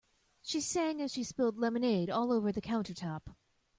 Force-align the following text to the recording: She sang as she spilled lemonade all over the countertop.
She 0.41 0.61
sang 0.61 0.99
as 0.99 1.11
she 1.11 1.23
spilled 1.23 1.59
lemonade 1.59 2.09
all 2.09 2.31
over 2.31 2.51
the 2.51 2.59
countertop. 2.59 3.35